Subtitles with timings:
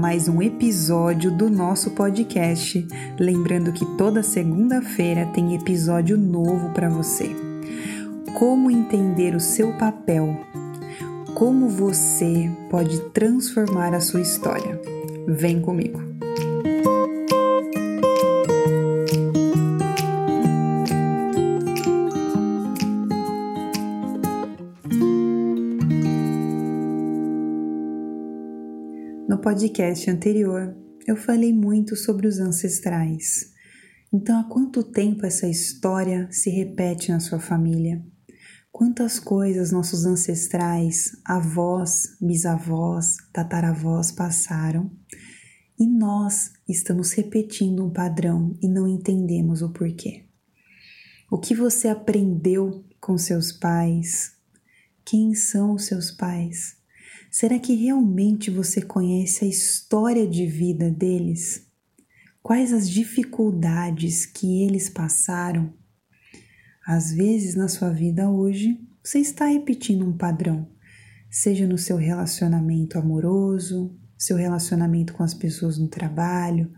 [0.00, 2.88] mais um episódio do nosso podcast.
[3.18, 7.28] Lembrando que toda segunda-feira tem episódio novo para você.
[8.38, 10.40] Como entender o seu papel?
[11.34, 14.80] Como você pode transformar a sua história?
[15.28, 16.00] Vem comigo.
[29.50, 33.52] Podcast anterior, eu falei muito sobre os ancestrais.
[34.12, 38.00] Então, há quanto tempo essa história se repete na sua família?
[38.70, 44.88] Quantas coisas nossos ancestrais, avós, bisavós, tataravós passaram
[45.76, 50.26] e nós estamos repetindo um padrão e não entendemos o porquê?
[51.28, 54.30] O que você aprendeu com seus pais?
[55.04, 56.79] Quem são os seus pais?
[57.30, 61.64] Será que realmente você conhece a história de vida deles?
[62.42, 65.72] Quais as dificuldades que eles passaram?
[66.84, 70.68] Às vezes na sua vida hoje, você está repetindo um padrão,
[71.30, 76.72] seja no seu relacionamento amoroso, seu relacionamento com as pessoas no trabalho,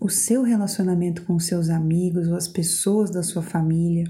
[0.00, 4.04] o seu relacionamento com seus amigos ou as pessoas da sua família.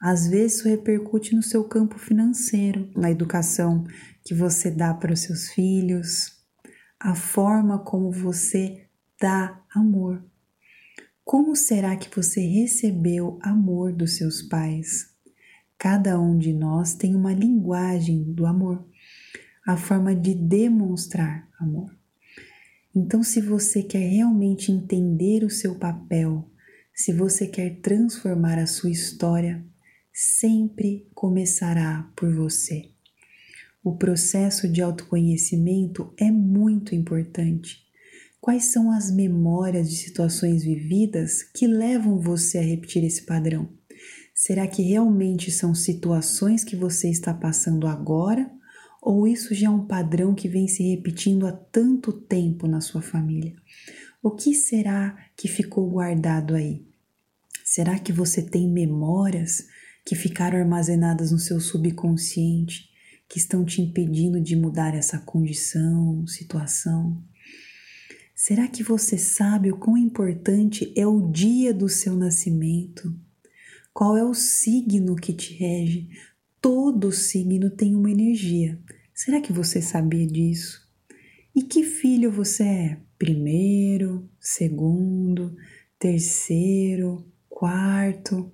[0.00, 3.84] Às vezes isso repercute no seu campo financeiro, na educação
[4.28, 6.36] que você dá para os seus filhos,
[7.00, 8.86] a forma como você
[9.18, 10.22] dá amor.
[11.24, 15.08] Como será que você recebeu amor dos seus pais?
[15.78, 18.86] Cada um de nós tem uma linguagem do amor,
[19.66, 21.96] a forma de demonstrar amor.
[22.94, 26.46] Então, se você quer realmente entender o seu papel,
[26.92, 29.64] se você quer transformar a sua história,
[30.12, 32.90] sempre começará por você.
[33.82, 37.86] O processo de autoconhecimento é muito importante.
[38.40, 43.68] Quais são as memórias de situações vividas que levam você a repetir esse padrão?
[44.34, 48.50] Será que realmente são situações que você está passando agora?
[49.02, 53.02] Ou isso já é um padrão que vem se repetindo há tanto tempo na sua
[53.02, 53.54] família?
[54.22, 56.84] O que será que ficou guardado aí?
[57.64, 59.66] Será que você tem memórias
[60.04, 62.88] que ficaram armazenadas no seu subconsciente,
[63.28, 67.22] que estão te impedindo de mudar essa condição, situação?
[68.34, 73.14] Será que você sabe o quão importante é o dia do seu nascimento?
[73.92, 76.08] Qual é o signo que te rege?
[76.60, 78.80] Todo signo tem uma energia.
[79.12, 80.88] Será que você sabia disso?
[81.54, 83.00] E que filho você é?
[83.18, 85.56] Primeiro, segundo,
[85.98, 88.52] terceiro, quarto?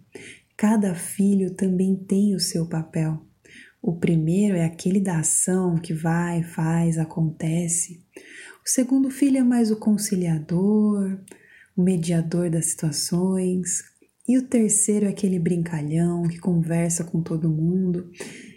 [0.56, 3.22] Cada filho também tem o seu papel.
[3.86, 8.02] O primeiro é aquele da ação que vai, faz, acontece.
[8.64, 11.20] O segundo filho é mais o conciliador,
[11.76, 13.84] o mediador das situações.
[14.26, 18.10] E o terceiro é aquele brincalhão que conversa com todo mundo.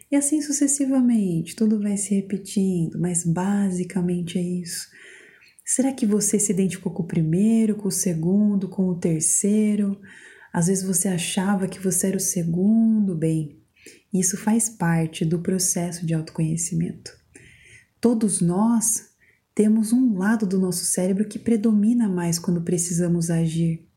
[0.10, 4.88] E assim sucessivamente, tudo vai se repetindo, mas basicamente é isso.
[5.66, 10.00] Será que você se identificou com o primeiro, com o segundo, com o terceiro?
[10.54, 13.67] Às vezes você achava que você era o segundo bem.
[14.14, 17.12] Isso faz parte do processo de autoconhecimento.
[18.00, 19.10] Todos nós
[19.54, 23.88] temos um lado do nosso cérebro que predomina mais quando precisamos agir.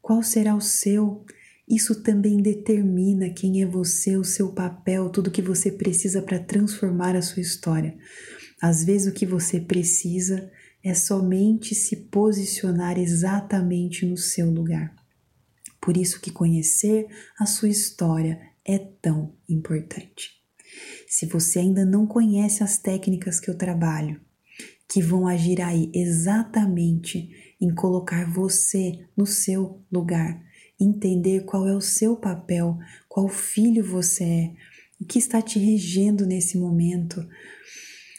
[0.00, 1.24] Qual será o seu?
[1.68, 7.14] Isso também determina quem é você, o seu papel, tudo que você precisa para transformar
[7.14, 7.96] a sua história.
[8.62, 10.50] Às vezes o que você precisa
[10.82, 14.94] é somente se posicionar exatamente no seu lugar.
[15.80, 17.06] Por isso que conhecer
[17.38, 20.30] a sua história é tão importante.
[21.08, 24.20] Se você ainda não conhece as técnicas que eu trabalho,
[24.86, 27.30] que vão agir aí exatamente
[27.60, 30.42] em colocar você no seu lugar,
[30.78, 34.54] entender qual é o seu papel, qual filho você é,
[35.00, 37.26] o que está te regendo nesse momento,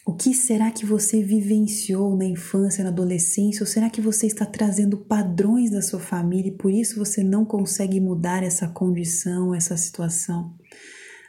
[0.06, 3.62] o que será que você vivenciou na infância, na adolescência?
[3.62, 7.46] Ou será que você está trazendo padrões da sua família e por isso você não
[7.46, 10.56] consegue mudar essa condição, essa situação?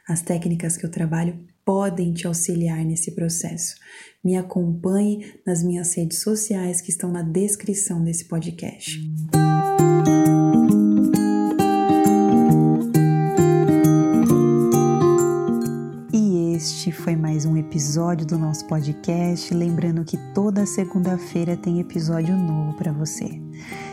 [0.08, 3.76] As técnicas que eu trabalho podem te auxiliar nesse processo.
[4.24, 8.98] Me acompanhe nas minhas redes sociais que estão na descrição desse podcast.
[8.98, 10.39] Este
[18.00, 19.52] episódio do nosso podcast.
[19.52, 23.38] Lembrando que toda segunda-feira tem episódio novo para você.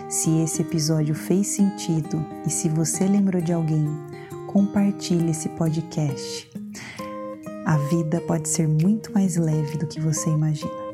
[0.07, 3.85] Se esse episódio fez sentido e se você lembrou de alguém,
[4.47, 6.49] compartilhe esse podcast.
[7.65, 10.86] A vida pode ser muito mais leve do que você imagina.